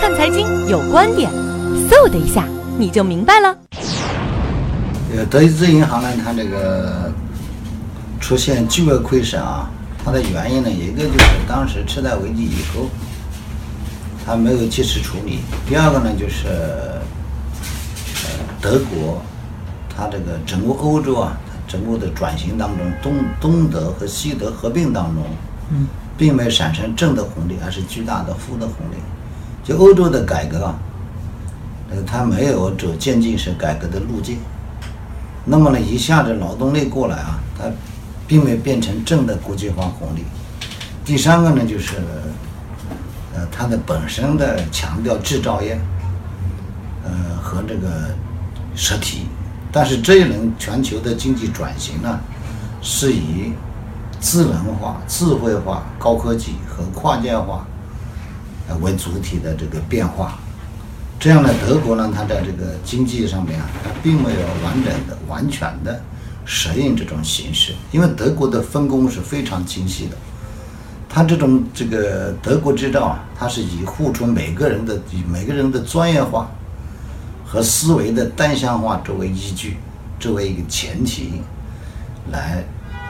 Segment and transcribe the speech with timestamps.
[0.00, 1.28] 看财经有观点，
[1.90, 2.44] 嗖的一下
[2.78, 3.58] 你就明白了。
[5.12, 7.12] 呃，德意志银行呢，它这个
[8.20, 9.68] 出现巨额亏损啊，
[10.04, 12.88] 它的原因呢，一个就是当时次贷危机以后，
[14.24, 16.46] 它没有及时处理；第二个呢，就是
[18.22, 18.30] 呃，
[18.60, 19.20] 德国
[19.96, 21.36] 它这个整个欧洲啊，
[21.66, 25.24] 整个的转型当中，东东德和西德合并当中，
[26.16, 28.96] 并没有产生正的红利，而是巨大的负的红利。
[29.68, 30.78] 就欧洲的改革啊，
[31.90, 34.38] 呃，它没有走渐进式改革的路径。
[35.44, 37.64] 那么呢，一下子劳动力过来啊，它
[38.26, 40.24] 并没有变成正的国际化红利。
[41.04, 41.96] 第三个呢，就是
[43.34, 45.78] 呃，它的本身的强调制造业，
[47.04, 48.08] 呃和这个
[48.74, 49.26] 实体，
[49.70, 52.18] 但是这一轮全球的经济转型呢，
[52.80, 53.52] 是以
[54.18, 57.66] 智能化、智慧化、高科技和跨界化。
[58.68, 60.38] 呃，为主体的这个变化，
[61.18, 66.00] 这样呢，德国呢，它在这个经济上面啊，它并没有完整的、完全的
[66.44, 70.16] 适应这种形势，因为德国的分工是非常精细的，
[71.08, 76.50] 它这种这个德国制造啊，它是以付出每个人的、以每个人的专业化
[77.46, 79.78] 和思维的单向化作为依据，
[80.20, 81.40] 作为一个前提
[82.30, 82.62] 来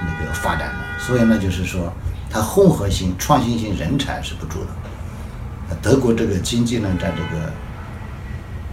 [0.00, 1.92] 那个发展的，所以呢，就是说
[2.28, 4.66] 它混合性、创新性人才是不足的。
[5.82, 7.52] 德国这个经济呢，在这个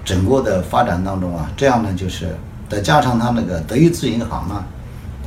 [0.04, 2.36] 整个的发展当中啊，这样呢，就是
[2.70, 4.64] 再加上它那个德意志银行呢，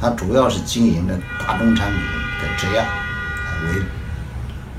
[0.00, 2.00] 它主要是经营的大宗产品
[2.40, 2.84] 的质押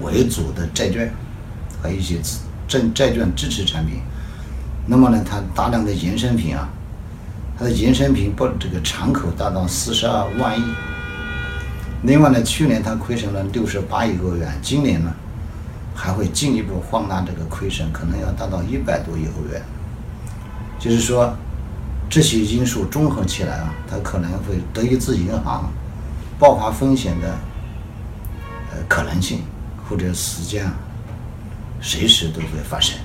[0.02, 1.12] 为为主的债券
[1.82, 2.20] 和一些
[2.68, 4.00] 证债券支持产品。
[4.86, 6.70] 那么呢，它大量的衍生品啊，
[7.58, 10.64] 它的衍生品不这个敞口达到四十二万亿。
[12.04, 15.12] 另外呢，去年它亏损了六十八亿欧元，今年呢？
[15.96, 19.62] 还会进一步放大这个亏损，可能要达到一百多亿欧元。
[20.78, 21.34] 就是说，
[22.10, 25.72] 这些因素综合起来啊，它可能会德意志银行
[26.38, 27.30] 爆发风险的
[28.72, 29.40] 呃可能性
[29.90, 30.74] 或者时间啊，
[31.82, 33.00] 随时都会发生。